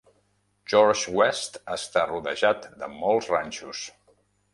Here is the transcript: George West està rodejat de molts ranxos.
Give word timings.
George 0.71 1.03
West 1.19 1.59
està 1.75 2.05
rodejat 2.11 2.65
de 2.85 2.89
molts 2.95 3.29
ranxos. 3.35 3.83